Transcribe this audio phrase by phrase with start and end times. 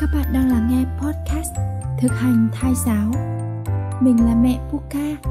[0.00, 1.54] Các bạn đang lắng nghe podcast
[2.00, 3.10] Thực hành thai giáo.
[4.00, 5.30] Mình là mẹ Puka,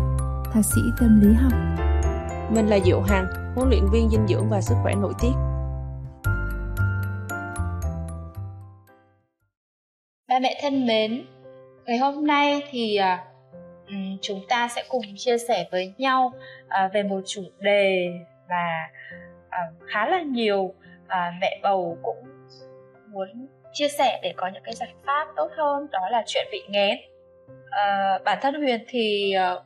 [0.53, 1.51] thạc sĩ tâm lý học.
[2.51, 3.25] Mình là Diệu Hằng,
[3.55, 5.31] huấn luyện viên dinh dưỡng và sức khỏe nội tiết.
[10.27, 11.25] Ba mẹ thân mến,
[11.85, 16.33] ngày hôm nay thì uh, chúng ta sẽ cùng chia sẻ với nhau
[16.65, 18.07] uh, về một chủ đề
[18.49, 18.89] mà
[19.47, 20.73] uh, khá là nhiều
[21.41, 22.23] mẹ bầu cũng
[23.07, 23.47] muốn
[23.77, 26.97] chia sẻ để có những cái giải pháp tốt hơn đó là chuyện bị nghén
[27.69, 29.63] à, ờ, bản thân huyền thì ờ,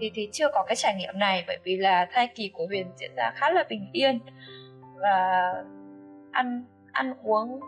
[0.00, 2.86] thì thì chưa có cái trải nghiệm này bởi vì là thai kỳ của huyền
[2.96, 4.18] diễn ra khá là bình yên
[4.96, 5.52] và
[6.32, 7.60] ăn ăn uống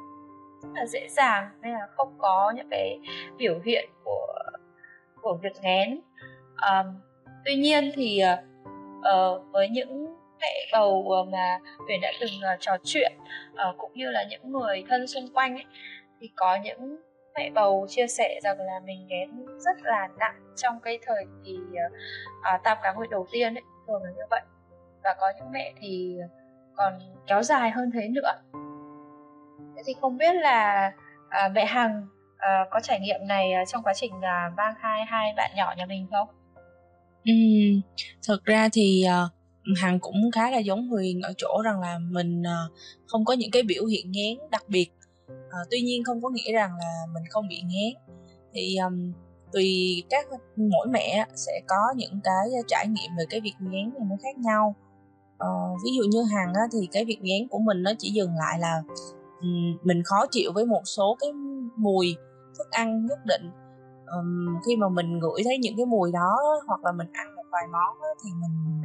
[0.62, 2.98] rất là dễ dàng nên là không có những cái
[3.38, 4.34] biểu hiện của
[5.22, 6.00] của việc nghén.
[6.56, 6.84] À,
[7.45, 8.22] tuy nhiên thì
[8.98, 10.15] uh, với những
[10.46, 13.12] mẹ bầu ờ, mà Huyền đã từng ờ, trò chuyện
[13.54, 15.64] ờ, cũng như là những người thân xung quanh ấy,
[16.20, 16.96] thì có những
[17.34, 21.57] mẹ bầu chia sẻ rằng là mình ghén rất là nặng trong cái thời kỳ
[21.57, 24.40] uh, tam cá nguyệt đầu tiên ấy, thường là như vậy
[25.04, 26.16] và có những mẹ thì
[26.76, 28.32] còn kéo dài hơn thế nữa
[29.76, 30.92] thế thì không biết là
[31.52, 32.07] mẹ hằng
[32.70, 34.13] có trải nghiệm này trong quá trình
[34.57, 36.29] mang hai hai bạn nhỏ nhà mình không?
[37.24, 37.32] Ừ,
[38.29, 39.35] thực ra thì uh,
[39.74, 42.70] hằng cũng khá là giống huyền ở chỗ rằng là mình ờ,
[43.06, 44.90] không có những cái biểu hiện ngán đặc biệt.
[45.28, 48.16] À, tuy nhiên không có nghĩa rằng là mình không bị ngán.
[48.54, 49.12] Thì um,
[49.52, 54.06] tùy các mỗi mẹ sẽ có những cái trải nghiệm về cái việc ngán này
[54.10, 54.74] nó khác nhau.
[55.38, 55.48] À,
[55.84, 58.58] ví dụ như hằng á, thì cái việc ngán của mình nó chỉ dừng lại
[58.58, 58.82] là
[59.40, 61.32] um, mình khó chịu với một số cái
[61.76, 62.16] mùi
[62.58, 63.51] thức ăn nhất định.
[64.16, 66.36] Um, khi mà mình ngửi thấy những cái mùi đó
[66.66, 68.75] hoặc là mình ăn một vài món thì mình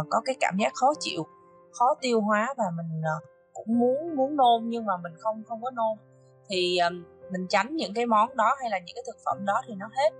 [0.00, 1.26] uh, có cái cảm giác khó chịu
[1.72, 5.62] khó tiêu hóa và mình uh, cũng muốn muốn nôn nhưng mà mình không không
[5.62, 5.98] có nôn.
[6.48, 9.62] Thì um, mình tránh những cái món đó hay là những cái thực phẩm đó
[9.66, 10.10] thì nó hết.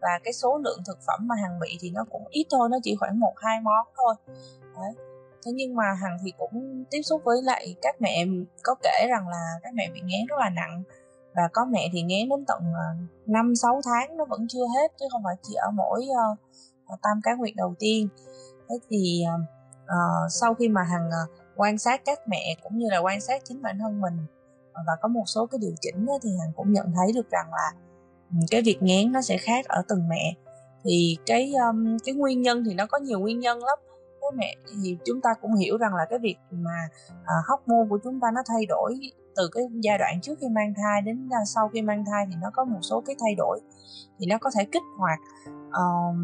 [0.00, 2.78] Và cái số lượng thực phẩm mà hằng bị thì nó cũng ít thôi nó
[2.82, 4.14] chỉ khoảng một hai món thôi.
[4.76, 4.92] Đấy.
[5.44, 8.24] thế nhưng mà hằng thì cũng tiếp xúc với lại các mẹ
[8.62, 10.82] có kể rằng là các mẹ bị ngén rất là nặng.
[11.34, 12.62] Và có mẹ thì ngén đến tận
[13.26, 16.38] năm sáu tháng nó vẫn chưa hết chứ không phải chỉ ở mỗi uh,
[17.02, 18.08] tam cá nguyệt đầu tiên
[18.68, 19.24] thế thì
[19.84, 23.42] uh, sau khi mà hằng uh, quan sát các mẹ cũng như là quan sát
[23.44, 24.14] chính bản thân mình
[24.70, 27.30] uh, và có một số cái điều chỉnh đó, thì hằng cũng nhận thấy được
[27.30, 27.72] rằng là
[28.30, 30.34] um, cái việc ngán nó sẽ khác ở từng mẹ.
[30.84, 33.78] Thì cái um, cái nguyên nhân thì nó có nhiều nguyên nhân lắm.
[34.20, 36.88] Các mẹ thì chúng ta cũng hiểu rằng là cái việc mà
[37.24, 38.98] à, uh, môn của chúng ta nó thay đổi
[39.36, 42.50] từ cái giai đoạn trước khi mang thai đến sau khi mang thai thì nó
[42.52, 43.60] có một số cái thay đổi.
[44.18, 45.18] Thì nó có thể kích hoạt
[45.68, 46.16] uh,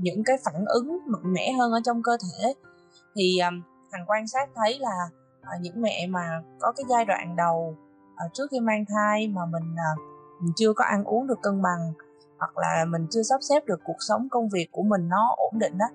[0.00, 2.54] những cái phản ứng mạnh mẽ hơn ở trong cơ thể.
[3.14, 5.08] Thì um, hằng quan sát thấy là
[5.40, 7.76] uh, những mẹ mà có cái giai đoạn đầu
[8.26, 9.98] uh, trước khi mang thai mà mình, uh,
[10.42, 11.92] mình chưa có ăn uống được cân bằng
[12.38, 15.58] hoặc là mình chưa sắp xếp được cuộc sống công việc của mình nó ổn
[15.58, 15.86] định đó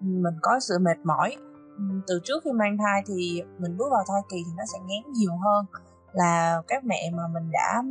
[0.00, 1.36] mình có sự mệt mỏi
[2.06, 5.12] từ trước khi mang thai thì mình bước vào thai kỳ thì nó sẽ ngán
[5.12, 5.66] nhiều hơn
[6.12, 7.82] là các mẹ mà mình đã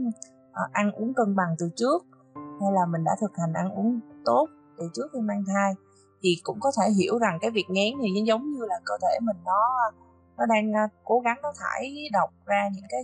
[0.71, 4.47] ăn uống cân bằng từ trước hay là mình đã thực hành ăn uống tốt
[4.77, 5.73] từ trước khi mang thai
[6.23, 9.19] thì cũng có thể hiểu rằng cái việc ngén thì giống như là cơ thể
[9.21, 9.61] mình nó
[10.37, 13.01] nó đang à, cố gắng nó thải độc ra những cái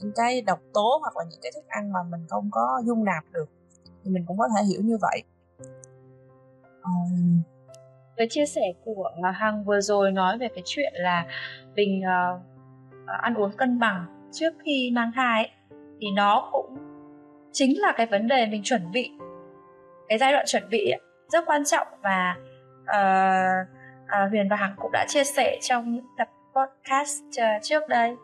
[0.00, 3.04] những cái độc tố hoặc là những cái thức ăn mà mình không có dung
[3.04, 3.48] nạp được
[4.04, 5.22] thì mình cũng có thể hiểu như vậy.
[6.82, 7.42] Um...
[8.16, 11.26] với chia sẻ của à, hằng vừa rồi nói về cái chuyện là
[11.74, 12.40] mình uh,
[13.06, 15.50] ăn uống cân bằng trước khi mang thai ấy,
[16.00, 16.76] thì nó cũng
[17.52, 19.10] chính là cái vấn đề mình chuẩn bị
[20.08, 22.36] cái giai đoạn chuẩn bị ấy, rất quan trọng và
[22.82, 23.68] uh,
[24.04, 28.16] uh, Huyền và Hằng cũng đã chia sẻ trong những tập podcast uh, trước đây.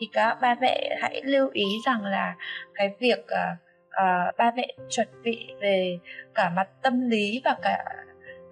[0.00, 2.34] Thì các ba mẹ hãy lưu ý rằng là
[2.74, 5.98] cái việc uh, uh, ba mẹ chuẩn bị về
[6.34, 7.84] cả mặt tâm lý và cả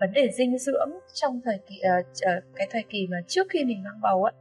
[0.00, 3.64] vấn đề dinh dưỡng trong thời kỳ uh, uh, cái thời kỳ mà trước khi
[3.64, 4.32] mình mang bầu ấy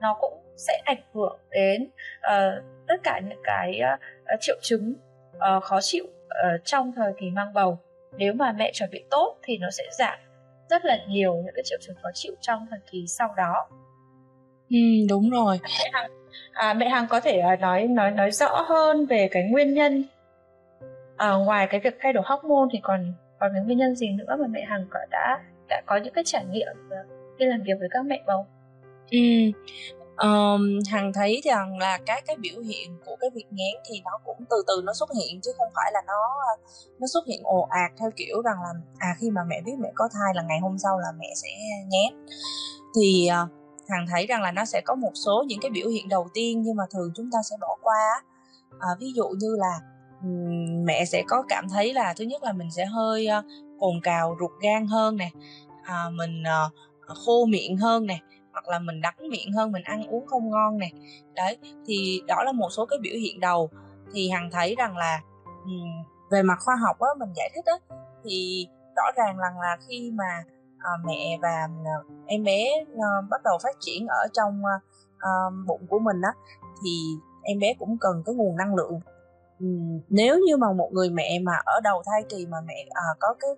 [0.00, 3.80] nó cũng sẽ ảnh hưởng đến uh, tất cả những cái
[4.34, 4.94] uh, triệu chứng
[5.36, 7.78] uh, khó chịu uh, trong thời kỳ mang bầu
[8.16, 10.18] nếu mà mẹ chuẩn bị tốt thì nó sẽ giảm
[10.70, 13.68] rất là nhiều những cái triệu chứng khó chịu trong thời kỳ sau đó.
[14.70, 14.76] Ừ
[15.08, 15.60] đúng rồi.
[15.62, 16.10] Mẹ hằng
[16.52, 20.04] à, mẹ hằng có thể uh, nói nói nói rõ hơn về cái nguyên nhân.
[21.16, 24.36] À, ngoài cái việc thay đổi hormone thì còn còn cái nguyên nhân gì nữa
[24.40, 26.66] mà mẹ hằng đã đã có những cái trải nghiệm
[27.38, 28.46] khi làm việc với các mẹ bầu
[29.10, 29.18] ừ
[30.16, 34.10] um, hằng thấy rằng là các cái biểu hiện của cái việc ngán thì nó
[34.24, 36.52] cũng từ từ nó xuất hiện chứ không phải là nó à,
[36.98, 39.92] nó xuất hiện ồ ạt theo kiểu rằng là à khi mà mẹ biết mẹ
[39.94, 41.48] có thai là ngày hôm sau là mẹ sẽ
[41.90, 42.26] ngán.
[42.96, 43.50] Thì uh,
[43.88, 46.62] hằng thấy rằng là nó sẽ có một số những cái biểu hiện đầu tiên
[46.62, 48.22] nhưng mà thường chúng ta sẽ bỏ qua
[48.78, 49.80] à, ví dụ như là
[50.22, 53.44] um, mẹ sẽ có cảm thấy là thứ nhất là mình sẽ hơi uh,
[53.80, 55.30] cồn cào ruột gan hơn nè
[55.82, 56.72] à, mình uh,
[57.06, 58.18] khô miệng hơn nè
[58.54, 60.90] hoặc là mình đắng miệng hơn mình ăn uống không ngon nè.
[61.34, 63.70] Đấy thì đó là một số cái biểu hiện đầu.
[64.12, 65.20] Thì hằng thấy rằng là
[66.30, 68.66] về mặt khoa học á mình giải thích á thì
[68.96, 70.44] rõ ràng rằng là khi mà
[70.78, 74.62] à, mẹ và ờ, em bé à, bắt đầu phát triển ở trong
[75.18, 75.30] à,
[75.66, 76.32] bụng của mình á
[76.82, 76.90] thì
[77.42, 79.00] em bé cũng cần cái nguồn năng lượng.
[79.60, 79.66] Ừ,
[80.08, 83.34] nếu như mà một người mẹ mà ở đầu thai kỳ mà mẹ à, có
[83.40, 83.50] cái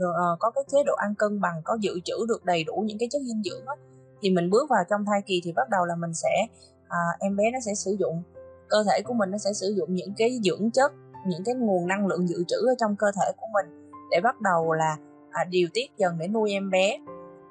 [0.00, 2.98] à, có cái chế độ ăn cân bằng có dự trữ được đầy đủ những
[2.98, 3.74] cái chất dinh dưỡng á
[4.22, 6.46] thì mình bước vào trong thai kỳ thì bắt đầu là mình sẽ
[6.88, 8.22] à, em bé nó sẽ sử dụng
[8.68, 10.92] cơ thể của mình nó sẽ sử dụng những cái dưỡng chất
[11.26, 14.40] những cái nguồn năng lượng dự trữ ở trong cơ thể của mình để bắt
[14.40, 14.96] đầu là
[15.30, 16.98] à, điều tiết dần để nuôi em bé.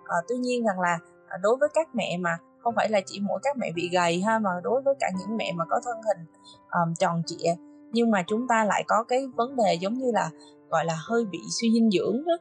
[0.05, 3.19] À, tuy nhiên rằng là à, đối với các mẹ mà không phải là chỉ
[3.19, 5.97] mỗi các mẹ bị gầy ha mà đối với cả những mẹ mà có thân
[5.97, 6.25] hình
[6.71, 7.55] um, tròn trịa
[7.91, 10.29] nhưng mà chúng ta lại có cái vấn đề giống như là
[10.69, 12.33] gọi là hơi bị suy dinh dưỡng đó.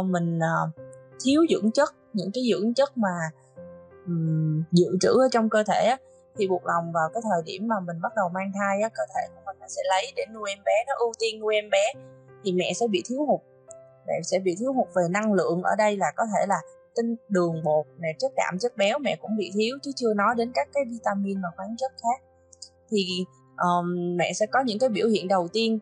[0.00, 0.70] Uh, mình uh,
[1.24, 3.08] thiếu dưỡng chất những cái dưỡng chất mà
[4.06, 5.98] um, dự trữ ở trong cơ thể á,
[6.36, 9.02] thì buộc lòng vào cái thời điểm mà mình bắt đầu mang thai á, cơ
[9.14, 11.70] thể của mình nó sẽ lấy để nuôi em bé nó ưu tiên nuôi em
[11.70, 11.84] bé
[12.44, 13.40] thì mẹ sẽ bị thiếu hụt.
[14.06, 16.60] Mẹ sẽ bị thiếu hụt về năng lượng ở đây là có thể là
[16.94, 20.34] tinh đường bột nè chất đạm chất béo mẹ cũng bị thiếu chứ chưa nói
[20.36, 22.24] đến các cái vitamin và khoáng chất khác.
[22.90, 23.06] Thì
[23.56, 25.78] um, mẹ sẽ có những cái biểu hiện đầu tiên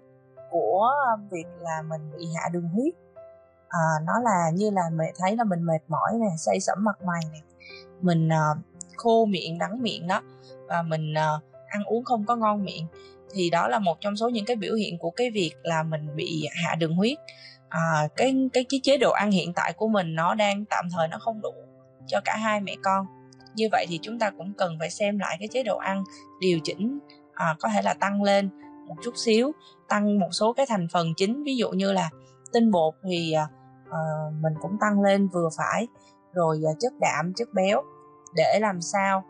[0.50, 0.90] của
[1.30, 2.94] việc là mình bị hạ đường huyết.
[3.68, 7.02] À, nó là như là mẹ thấy là mình mệt mỏi nè say sẩm mặt
[7.02, 7.38] mày nè
[8.02, 8.58] mình uh,
[8.96, 10.22] khô miệng đắng miệng đó
[10.68, 12.86] và mình uh, ăn uống không có ngon miệng
[13.34, 16.16] thì đó là một trong số những cái biểu hiện của cái việc là mình
[16.16, 17.18] bị hạ đường huyết.
[17.68, 21.08] À, cái cái cái chế độ ăn hiện tại của mình nó đang tạm thời
[21.08, 21.52] nó không đủ
[22.06, 23.06] cho cả hai mẹ con.
[23.54, 26.04] Như vậy thì chúng ta cũng cần phải xem lại cái chế độ ăn
[26.40, 26.98] điều chỉnh
[27.34, 28.50] à, có thể là tăng lên
[28.88, 29.52] một chút xíu
[29.88, 31.44] tăng một số cái thành phần chính.
[31.44, 32.10] Ví dụ như là
[32.52, 33.48] tinh bột thì à,
[33.90, 34.00] à
[34.40, 35.86] mình cũng tăng lên vừa phải
[36.32, 37.82] rồi à, chất đạm chất béo.
[38.34, 39.24] Để làm sao?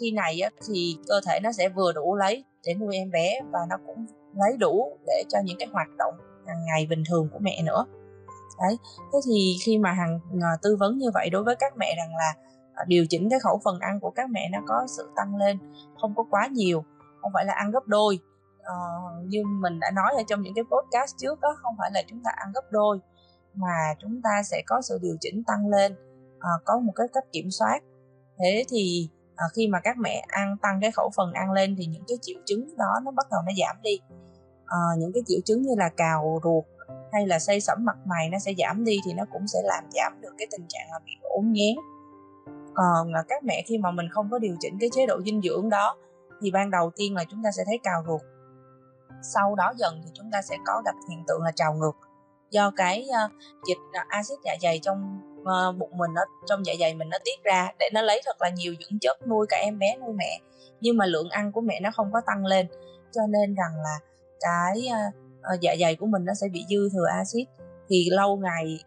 [0.00, 3.58] Khi này thì cơ thể nó sẽ vừa đủ lấy để nuôi em bé và
[3.70, 6.14] nó cũng lấy đủ để cho những cái hoạt động
[6.46, 7.86] hàng ngày bình thường của mẹ nữa.
[8.58, 8.78] Đấy
[9.12, 12.16] thế thì khi mà hằng à, tư vấn như vậy đối với các mẹ rằng
[12.16, 12.34] là
[12.74, 15.58] à, điều chỉnh cái khẩu phần ăn của các mẹ nó có sự tăng lên
[16.00, 16.84] không có quá nhiều
[17.22, 18.18] không phải là ăn gấp đôi.
[18.62, 18.74] À,
[19.24, 22.20] như mình đã nói ở trong những cái podcast trước đó không phải là chúng
[22.24, 23.00] ta ăn gấp đôi
[23.54, 25.96] mà chúng ta sẽ có sự điều chỉnh tăng lên
[26.42, 27.80] à, có một cái cách kiểm soát.
[28.38, 31.86] Thế thì à, khi mà các mẹ ăn tăng cái khẩu phần ăn lên thì
[31.86, 34.00] những cái triệu chứng đó nó bắt đầu nó giảm đi.
[34.66, 36.64] À, những cái triệu chứng như là cào ruột
[37.12, 39.84] hay là say sẩm mặt mày nó sẽ giảm đi thì nó cũng sẽ làm
[39.92, 41.76] giảm được cái tình trạng là bị ốm nghén.
[42.74, 45.40] Còn à, các mẹ khi mà mình không có điều chỉnh cái chế độ dinh
[45.42, 45.96] dưỡng đó
[46.42, 48.20] thì ban đầu tiên là chúng ta sẽ thấy cào ruột.
[49.22, 51.96] Sau đó dần thì chúng ta sẽ có gặp hiện tượng là trào ngược
[52.50, 53.32] do cái uh,
[53.68, 57.18] dịch uh, axit dạ dày trong uh, bụng mình nó trong dạ dày mình nó
[57.24, 60.12] tiết ra để nó lấy thật là nhiều dưỡng chất nuôi cả em bé nuôi
[60.14, 60.40] mẹ.
[60.80, 62.66] Nhưng mà lượng ăn của mẹ nó không có tăng lên.
[63.12, 63.98] Cho nên rằng là
[64.40, 64.88] cái
[65.54, 67.48] uh, dạ dày của mình nó sẽ bị dư thừa axit.
[67.88, 68.84] Thì lâu ngày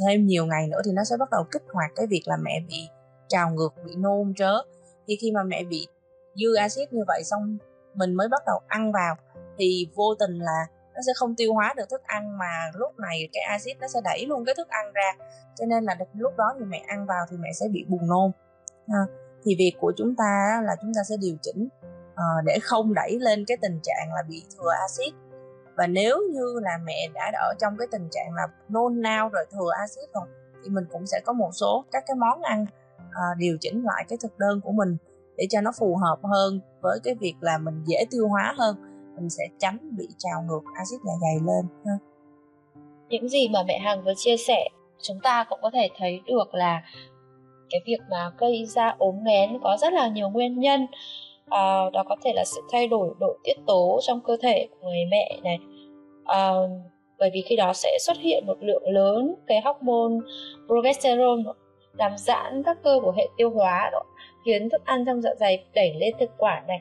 [0.00, 2.60] thêm nhiều ngày nữa thì nó sẽ bắt đầu kích hoạt cái việc là mẹ
[2.68, 2.88] bị
[3.28, 4.52] trào ngược bị nôn trớ.
[5.06, 5.86] Thì khi mà mẹ bị
[6.34, 7.58] dư axit như vậy xong
[7.94, 9.16] mình mới bắt đầu ăn vào.
[9.58, 13.28] Thì vô tình là nó sẽ không tiêu hóa được thức ăn mà lúc này
[13.32, 15.12] cái axit nó sẽ đẩy luôn cái thức ăn ra.
[15.56, 18.30] Cho nên là lúc đó thì mẹ ăn vào thì mẹ sẽ bị buồn nôn.
[18.88, 18.98] Ha.
[19.44, 21.68] thì việc của chúng ta là chúng ta sẽ điều chỉnh
[22.12, 25.14] uh, để không đẩy lên cái tình trạng là bị thừa axit.
[25.76, 29.44] Và nếu như là mẹ đã ở trong cái tình trạng là nôn nao rồi
[29.52, 30.24] thừa axit rồi
[30.64, 32.66] thì mình cũng sẽ có một số các cái món ăn
[33.00, 34.96] uh, điều chỉnh lại cái thực đơn của mình
[35.36, 38.91] để cho nó phù hợp hơn với cái việc là mình dễ tiêu hóa hơn
[39.16, 41.92] mình sẽ tránh bị trào ngược axit dạ dày lên ha.
[43.08, 44.68] những gì mà mẹ hằng vừa chia sẻ
[45.02, 46.82] chúng ta cũng có thể thấy được là
[47.70, 50.86] cái việc mà gây ra ốm nghén có rất là nhiều nguyên nhân.
[51.48, 54.88] À, đó có thể là sự thay đổi độ tiết tố trong cơ thể của
[54.88, 55.58] người mẹ này.
[56.24, 56.52] À,
[57.18, 60.14] bởi vì khi đó sẽ xuất hiện một lượng lớn cái hormone
[60.66, 61.42] progesterone
[61.92, 64.02] làm giãn các cơ của hệ tiêu hóa đó
[64.44, 66.80] khiến thức ăn trong dạ dày đẩy lên thực quản này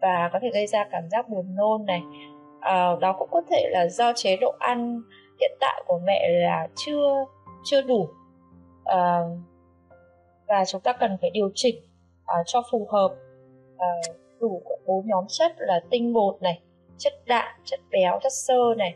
[0.00, 2.02] và có thể gây ra cảm giác buồn nôn này.
[2.60, 5.00] À, đó cũng có thể là do chế độ ăn
[5.40, 7.24] hiện tại của mẹ là chưa
[7.64, 8.08] chưa đủ.
[8.84, 9.20] À,
[10.46, 11.76] và chúng ta cần phải điều chỉnh
[12.26, 13.14] à, cho phù hợp
[13.78, 13.88] à,
[14.40, 16.60] đủ bốn nhóm chất là tinh bột này
[16.98, 18.94] chất đạm chất béo chất xơ này.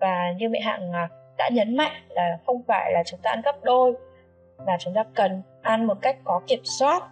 [0.00, 0.92] Và như mẹ hạng
[1.38, 3.94] đã nhấn mạnh là không phải là chúng ta ăn gấp đôi
[4.66, 7.02] mà chúng ta cần ăn một cách có kiểm soát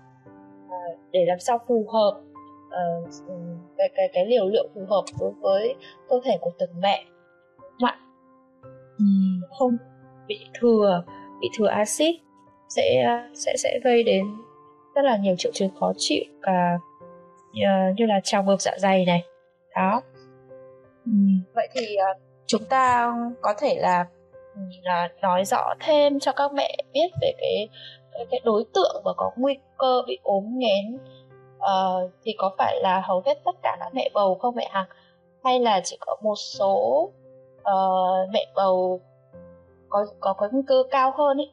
[1.11, 2.21] để làm sao phù hợp
[2.71, 3.09] uh,
[3.79, 5.75] cái cái cái liều lượng phù hợp đối với
[6.09, 7.05] cơ thể của từng mẹ
[7.83, 7.99] bạn
[8.99, 9.05] ừ.
[9.59, 9.77] không
[10.27, 11.05] bị thừa
[11.41, 12.15] bị thừa axit
[12.69, 14.25] sẽ sẽ sẽ gây đến
[14.95, 16.79] rất là nhiều triệu chứng khó chịu cả
[17.51, 19.25] uh, như là trào ngược dạ dày này
[19.75, 20.03] đó
[21.05, 21.13] ừ.
[21.55, 24.07] vậy thì uh, chúng ta có thể là
[24.83, 27.69] là nói rõ thêm cho các mẹ biết về cái
[28.31, 30.99] cái đối tượng và có nguy cơ bị ốm nghén
[31.61, 34.89] uh, thì có phải là hầu hết tất cả các mẹ bầu không mẹ Hằng
[35.45, 37.09] hay là chỉ có một số
[37.61, 39.01] uh, mẹ bầu
[39.89, 41.51] có có có nguy cơ cao hơn ý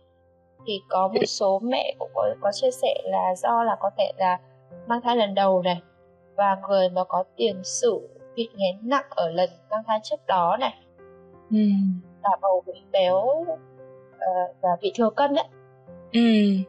[0.68, 4.12] thì có một số mẹ cũng có có chia sẻ là do là có thể
[4.18, 4.40] là
[4.88, 5.82] mang thai lần đầu này
[6.36, 10.58] và người mà có tiền sử bị nghén nặng ở lần mang thai trước đó
[10.60, 10.74] này
[11.52, 11.58] ừ.
[12.22, 13.60] bà bầu bị béo uh,
[14.62, 15.46] và bị thừa cân đấy
[16.12, 16.20] ừ.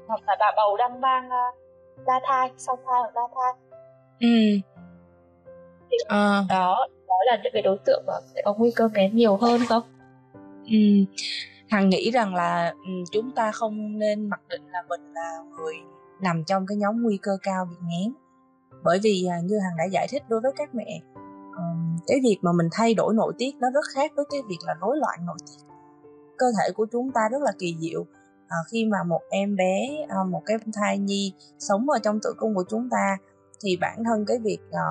[0.07, 1.68] hoặc là bà bầu đang mang uh,
[2.07, 3.53] đa thai song thai hoặc đa thai.
[4.21, 4.29] Ừ.
[5.91, 6.45] thì à.
[6.49, 9.61] đó đó là những cái đối tượng mà sẽ có nguy cơ nghén nhiều hơn
[9.69, 9.83] không?
[10.67, 10.79] Ừ.
[11.69, 15.75] Hằng nghĩ rằng là ừ, chúng ta không nên mặc định là mình là người
[16.21, 18.13] nằm trong cái nhóm nguy cơ cao bị nghén.
[18.85, 21.01] Bởi vì à, như hằng đã giải thích đối với các mẹ
[22.09, 24.75] cái việc mà mình thay đổi nội tiết nó rất khác với cái việc là
[24.81, 25.65] rối loạn nội tiết.
[26.39, 28.07] Cơ thể của chúng ta rất là kỳ diệu
[28.49, 32.35] à, khi mà một em bé à, một cái thai nhi sống ở trong tử
[32.39, 33.17] cung của chúng ta
[33.63, 34.87] thì bản thân cái việc à,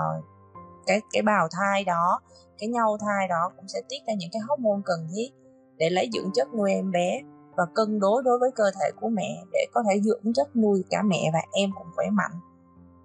[0.87, 2.21] cái cái bào thai đó
[2.59, 5.29] cái nhau thai đó cũng sẽ tiết ra những cái hormone cần thiết
[5.77, 7.21] để lấy dưỡng chất nuôi em bé
[7.57, 10.83] và cân đối đối với cơ thể của mẹ để có thể dưỡng chất nuôi
[10.89, 12.31] cả mẹ và em cũng khỏe mạnh.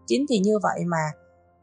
[0.06, 1.10] Chính vì như vậy mà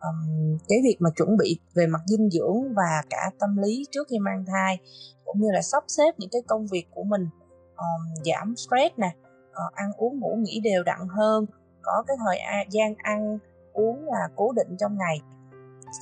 [0.02, 4.08] um, cái việc mà chuẩn bị về mặt dinh dưỡng và cả tâm lý trước
[4.10, 4.78] khi mang thai
[5.26, 7.28] cũng như là sắp xếp những cái công việc của mình
[7.80, 9.16] um, giảm stress nè
[9.50, 11.46] uh, ăn uống ngủ nghỉ đều đặn hơn
[11.82, 13.38] có cái thời gian ăn
[13.74, 15.22] uống là cố định trong ngày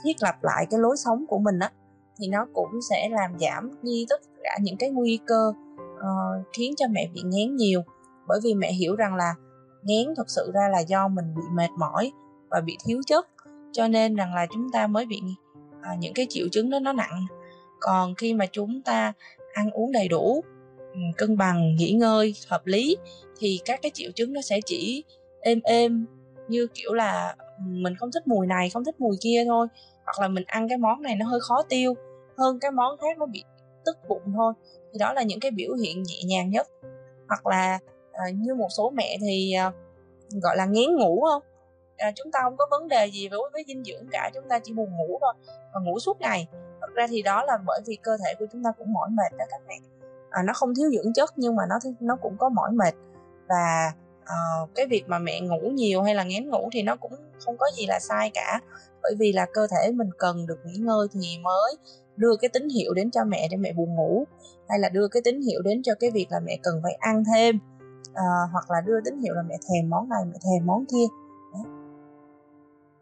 [0.03, 1.71] thiết lập lại cái lối sống của mình á
[2.19, 5.53] thì nó cũng sẽ làm giảm đi tất cả những cái nguy cơ
[5.97, 7.81] uh, khiến cho mẹ bị ngén nhiều.
[8.27, 9.35] Bởi vì mẹ hiểu rằng là
[9.83, 12.11] ngén thực sự ra là do mình bị mệt mỏi
[12.49, 13.27] và bị thiếu chất
[13.71, 15.21] cho nên rằng là chúng ta mới bị
[15.81, 17.25] à, những cái triệu chứng đó nó nặng.
[17.79, 19.13] Còn khi mà chúng ta
[19.53, 20.43] ăn uống đầy đủ
[21.17, 22.97] cân bằng nghỉ ngơi hợp lý
[23.39, 25.03] thì các cái triệu chứng nó sẽ chỉ
[25.41, 26.05] êm êm
[26.47, 29.67] như kiểu là mình không thích mùi này không thích mùi kia thôi
[30.05, 31.93] hoặc là mình ăn cái món này nó hơi khó tiêu
[32.37, 33.43] hơn cái món khác nó bị
[33.85, 34.53] tức bụng thôi
[34.93, 36.67] thì đó là những cái biểu hiện nhẹ nhàng nhất.
[37.29, 37.79] Hoặc là
[38.11, 39.71] à, như một số mẹ thì à,
[40.43, 41.43] gọi là ngén ngủ không?
[41.97, 44.59] À, chúng ta không có vấn đề gì với với dinh dưỡng cả chúng ta
[44.59, 45.33] chỉ buồn ngủ thôi
[45.73, 46.47] và ngủ suốt ngày.
[46.81, 49.37] Thật ra thì đó là bởi vì cơ thể của chúng ta cũng mỏi mệt
[49.37, 49.96] đó các bạn
[50.29, 52.93] à, nó không thiếu dưỡng chất nhưng mà nó nó cũng có mỏi mệt.
[53.49, 57.13] Và uh, cái việc mà mẹ ngủ nhiều hay là ngén ngủ thì nó cũng
[57.45, 58.59] không có gì là sai cả.
[59.03, 61.75] Bởi vì là cơ thể mình cần được nghỉ ngơi thì mới
[62.15, 64.23] đưa cái tín hiệu đến cho mẹ để mẹ buồn ngủ
[64.69, 67.23] hay là đưa cái tín hiệu đến cho cái việc là mẹ cần phải ăn
[67.33, 67.59] thêm
[68.13, 71.05] à, hoặc là đưa tín hiệu là mẹ thèm món này mẹ thèm món kia.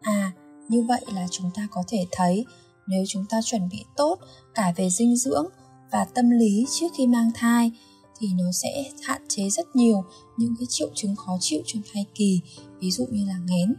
[0.01, 0.32] À,
[0.70, 2.46] như vậy là chúng ta có thể thấy
[2.88, 4.20] nếu chúng ta chuẩn bị tốt
[4.55, 5.46] cả về dinh dưỡng
[5.95, 7.71] và tâm lý trước khi mang thai
[8.19, 10.03] thì nó sẽ hạn chế rất nhiều
[10.37, 12.41] những cái triệu chứng khó chịu trong thai kỳ,
[12.79, 13.75] ví dụ như là nghén.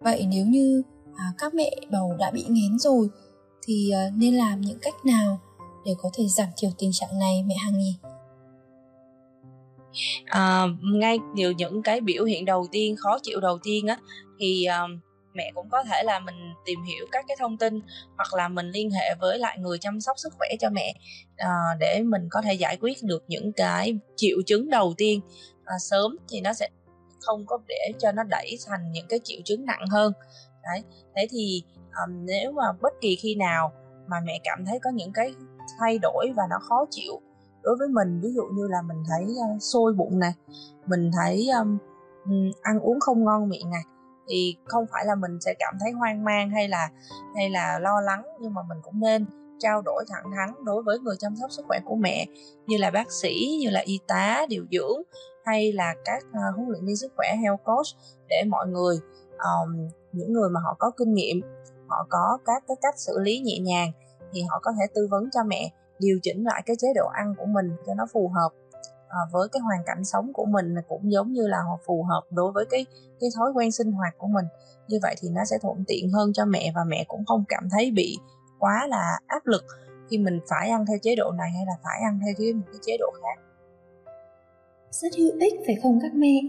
[0.00, 0.82] Vậy nếu như
[1.16, 3.08] à, các mẹ bầu đã bị nghén rồi
[3.62, 5.40] thì à, nên làm những cách nào
[5.84, 7.94] để có thể giảm thiểu tình trạng này mẹ Hằng nhỉ?
[10.24, 13.98] à, ngay từ những cái biểu hiện đầu tiên khó chịu đầu tiên á
[14.38, 15.00] thì uh,
[15.34, 17.80] mẹ cũng có thể là mình tìm hiểu các cái thông tin
[18.16, 20.94] hoặc là mình liên hệ với lại người chăm sóc sức khỏe cho mẹ
[21.42, 25.20] uh, để mình có thể giải quyết được những cái triệu chứng đầu tiên
[25.60, 26.68] uh, sớm thì nó sẽ
[27.20, 30.12] không có để cho nó đẩy thành những cái triệu chứng nặng hơn.
[30.62, 30.82] Đấy
[31.16, 31.62] thế thì
[32.06, 33.72] um, nếu mà bất kỳ khi nào
[34.06, 35.34] mà mẹ cảm thấy có những cái
[35.78, 37.20] thay đổi và nó khó chịu
[37.62, 40.32] đối với mình ví dụ như là mình thấy uh, sôi bụng này
[40.86, 41.78] mình thấy um,
[42.62, 43.82] ăn uống không ngon miệng này
[44.30, 46.88] thì không phải là mình sẽ cảm thấy hoang mang hay là
[47.36, 49.26] hay là lo lắng nhưng mà mình cũng nên
[49.58, 52.26] trao đổi thẳng thắn đối với người chăm sóc sức khỏe của mẹ
[52.66, 55.02] như là bác sĩ như là y tá điều dưỡng
[55.44, 57.86] hay là các uh, huấn luyện viên sức khỏe health coach
[58.28, 58.96] để mọi người
[59.38, 61.40] um, những người mà họ có kinh nghiệm
[61.88, 63.92] họ có các cái cách xử lý nhẹ nhàng
[64.32, 67.34] thì họ có thể tư vấn cho mẹ điều chỉnh lại cái chế độ ăn
[67.38, 68.50] của mình cho nó phù hợp
[69.10, 72.52] à, với cái hoàn cảnh sống của mình cũng giống như là phù hợp đối
[72.52, 72.86] với cái
[73.20, 74.44] cái thói quen sinh hoạt của mình.
[74.88, 77.68] Như vậy thì nó sẽ thuận tiện hơn cho mẹ và mẹ cũng không cảm
[77.70, 78.18] thấy bị
[78.58, 79.64] quá là áp lực
[80.10, 82.80] khi mình phải ăn theo chế độ này hay là phải ăn theo một cái
[82.86, 83.42] chế độ khác.
[84.90, 86.40] Rất hữu ích phải không các mẹ?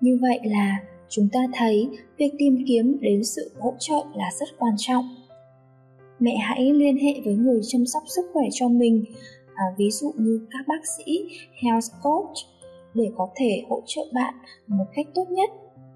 [0.00, 4.48] Như vậy là chúng ta thấy việc tìm kiếm đến sự hỗ trợ là rất
[4.58, 5.04] quan trọng.
[6.18, 9.04] Mẹ hãy liên hệ với người chăm sóc sức khỏe cho mình
[9.56, 11.28] à, ví dụ như các bác sĩ
[11.62, 12.36] health coach
[12.94, 14.34] để có thể hỗ trợ bạn
[14.66, 15.50] một cách tốt nhất.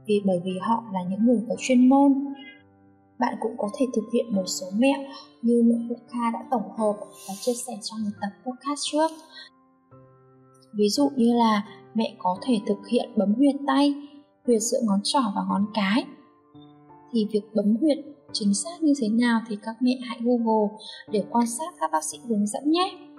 [0.07, 2.35] Vì bởi vì họ là những người có chuyên môn.
[3.19, 5.01] Bạn cũng có thể thực hiện một số mẹo
[5.43, 6.97] như mẹ Kha đã tổng hợp
[7.29, 9.11] và chia sẻ trong một tập podcast trước.
[10.73, 13.95] Ví dụ như là mẹ có thể thực hiện bấm huyệt tay
[14.47, 16.05] huyệt giữa ngón trỏ và ngón cái.
[17.13, 17.99] Thì việc bấm huyệt
[18.33, 20.69] chính xác như thế nào thì các mẹ hãy google
[21.11, 23.10] để quan sát các bác sĩ hướng dẫn nhé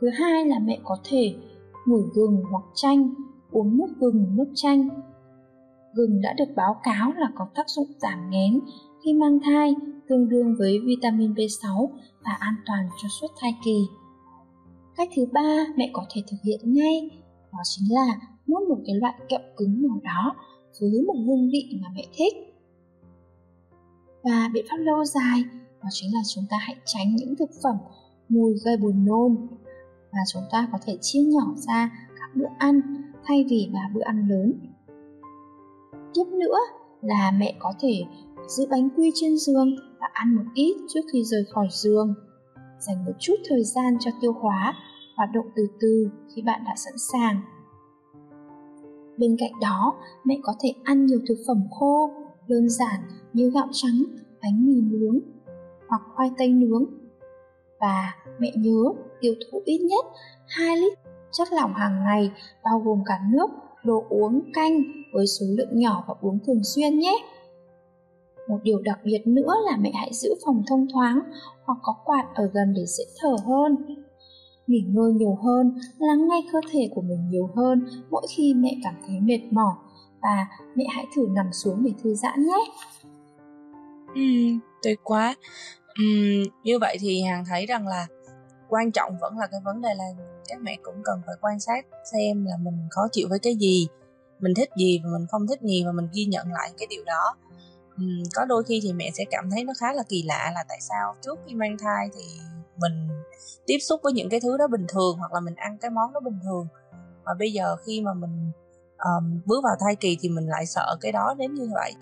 [0.00, 1.34] thứ hai là mẹ có thể
[1.86, 3.14] ngửi gừng hoặc chanh,
[3.50, 4.88] uống nước gừng, nước chanh
[5.94, 8.60] gừng đã được báo cáo là có tác dụng giảm nghén
[9.04, 9.74] khi mang thai,
[10.08, 11.88] tương đương với vitamin B6
[12.24, 13.80] và an toàn cho suốt thai kỳ.
[14.96, 17.10] Cách thứ ba mẹ có thể thực hiện ngay,
[17.52, 20.36] đó chính là nuốt một cái loại kẹo cứng nào đó
[20.80, 22.34] với một hương vị mà mẹ thích.
[24.24, 25.44] Và biện pháp lâu dài,
[25.82, 27.76] đó chính là chúng ta hãy tránh những thực phẩm
[28.28, 29.48] mùi gây buồn nôn
[30.12, 32.80] và chúng ta có thể chia nhỏ ra các bữa ăn
[33.24, 34.52] thay vì là bữa ăn lớn.
[36.14, 36.58] Tiếp nữa
[37.00, 38.04] là mẹ có thể
[38.48, 42.14] giữ bánh quy trên giường và ăn một ít trước khi rời khỏi giường.
[42.80, 44.74] Dành một chút thời gian cho tiêu hóa,
[45.16, 47.40] hoạt động từ từ khi bạn đã sẵn sàng.
[49.18, 52.10] Bên cạnh đó, mẹ có thể ăn nhiều thực phẩm khô,
[52.48, 53.00] đơn giản
[53.32, 54.02] như gạo trắng,
[54.42, 55.18] bánh mì nướng
[55.88, 56.84] hoặc khoai tây nướng.
[57.80, 60.04] Và mẹ nhớ tiêu thụ ít nhất
[60.46, 60.98] 2 lít
[61.32, 62.30] chất lỏng hàng ngày
[62.64, 63.50] bao gồm cả nước,
[63.84, 64.82] đồ uống, canh
[65.12, 67.18] với số lượng nhỏ và uống thường xuyên nhé.
[68.48, 71.20] Một điều đặc biệt nữa là mẹ hãy giữ phòng thông thoáng
[71.64, 73.76] hoặc có quạt ở gần để dễ thở hơn.
[74.66, 78.76] Nghỉ ngơi nhiều hơn, lắng nghe cơ thể của mình nhiều hơn mỗi khi mẹ
[78.84, 79.74] cảm thấy mệt mỏi
[80.22, 82.72] và mẹ hãy thử nằm xuống để thư giãn nhé.
[84.14, 84.22] Ừ,
[84.82, 85.34] tuyệt quá.
[85.98, 86.04] Ừ,
[86.64, 88.06] như vậy thì Hằng thấy rằng là
[88.68, 90.04] quan trọng vẫn là cái vấn đề là
[90.48, 93.88] các mẹ cũng cần phải quan sát xem là mình khó chịu với cái gì
[94.40, 97.04] mình thích gì và mình không thích gì và mình ghi nhận lại cái điều
[97.04, 97.36] đó.
[97.94, 100.64] Uhm, có đôi khi thì mẹ sẽ cảm thấy nó khá là kỳ lạ là
[100.68, 102.22] tại sao trước khi mang thai thì
[102.76, 103.08] mình
[103.66, 106.12] tiếp xúc với những cái thứ đó bình thường hoặc là mình ăn cái món
[106.12, 106.66] đó bình thường.
[107.24, 108.50] Mà bây giờ khi mà mình
[108.98, 111.92] um, bước vào thai kỳ thì mình lại sợ cái đó đến như vậy.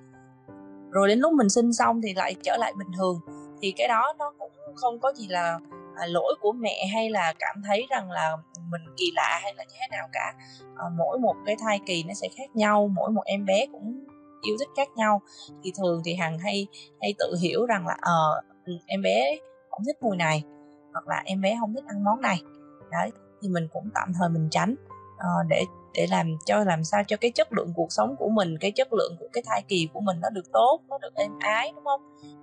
[0.90, 3.20] Rồi đến lúc mình sinh xong thì lại trở lại bình thường.
[3.62, 5.58] Thì cái đó nó cũng không có gì là
[5.96, 8.36] à, lỗi của mẹ hay là cảm thấy rằng là
[8.70, 10.34] mình kỳ lạ hay là như thế nào cả.
[10.76, 14.04] À, mỗi một cái thai kỳ nó sẽ khác nhau mỗi một em bé cũng
[14.42, 15.20] yêu thích khác nhau.
[15.64, 16.66] Thì thường thì hằng hay
[17.00, 18.42] hay tự hiểu rằng là ờ
[18.74, 19.36] uh, em bé
[19.70, 20.44] không thích mùi này
[20.92, 22.42] hoặc là em bé không thích ăn món này.
[22.90, 23.10] Đấy
[23.42, 24.74] thì mình cũng tạm thời mình tránh
[25.14, 25.64] uh, để
[25.96, 28.92] để làm cho làm sao cho cái chất lượng cuộc sống của mình cái chất
[28.92, 31.84] lượng của cái thai kỳ của mình nó được tốt nó được êm ái đúng
[31.84, 32.00] không?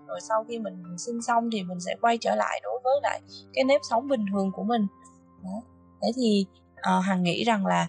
[0.08, 3.22] Rồi sau khi mình sinh xong thì mình sẽ quay trở lại đối với lại
[3.54, 4.88] cái nếp sống bình thường của mình.
[5.44, 5.62] Đó.
[6.02, 7.88] thế thì à, hằng nghĩ rằng là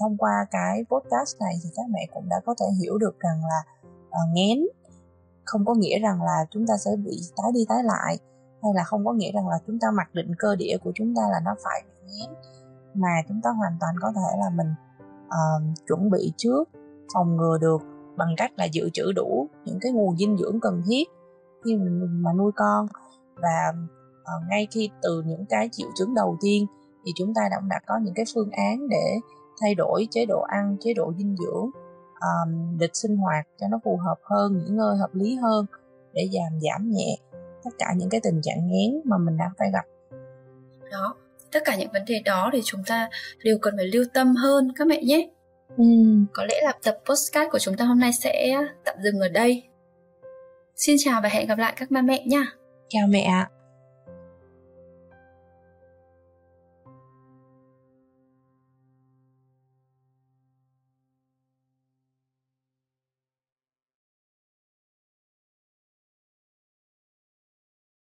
[0.00, 3.40] thông qua cái podcast này thì các mẹ cũng đã có thể hiểu được rằng
[3.42, 3.72] là
[4.10, 4.58] ờ, à, ngén
[5.44, 8.18] không có nghĩa rằng là chúng ta sẽ bị tái đi tái lại
[8.62, 11.14] hay là không có nghĩa rằng là chúng ta mặc định cơ địa của chúng
[11.16, 12.30] ta là nó phải bị ngén
[12.96, 14.74] mà chúng ta hoàn toàn có thể là mình
[15.26, 16.64] uh, chuẩn bị trước
[17.14, 17.82] phòng ngừa được
[18.16, 21.08] bằng cách là dự trữ đủ những cái nguồn dinh dưỡng cần thiết
[21.64, 22.86] khi mình mà nuôi con.
[23.36, 23.72] Và
[24.20, 26.66] uh, ngay khi từ những cái triệu chứng đầu tiên
[27.06, 29.20] thì chúng ta đã đã có những cái phương án để
[29.60, 31.70] thay đổi chế độ ăn chế độ dinh dưỡng
[32.20, 35.66] um, lịch sinh hoạt cho nó phù hợp hơn nghỉ ngơi hợp lý hơn
[36.12, 37.18] để giảm giảm nhẹ
[37.64, 39.84] tất cả những cái tình trạng ngén mà mình đang phải gặp.
[40.90, 41.14] Đó
[41.52, 43.08] tất cả những vấn đề đó thì chúng ta
[43.44, 45.28] đều cần phải lưu tâm hơn các mẹ nhé.
[45.76, 45.84] Ừ.
[46.32, 49.62] có lẽ là tập postcard của chúng ta hôm nay sẽ tạm dừng ở đây.
[50.76, 52.46] Xin chào và hẹn gặp lại các ba mẹ nha.
[52.88, 53.48] Chào mẹ ạ